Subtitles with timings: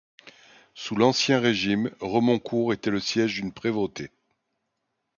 [0.73, 4.09] Sous l'Ancien Régime, Remoncourt était le siège d'une prévôté.